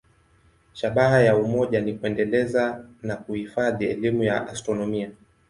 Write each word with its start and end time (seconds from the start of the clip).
Shabaha 0.73 1.21
ya 1.21 1.37
umoja 1.37 1.81
ni 1.81 1.93
kuendeleza 1.93 2.85
na 3.03 3.15
kuhifadhi 3.15 3.85
elimu 3.85 4.23
ya 4.23 4.47
astronomia. 4.47 5.11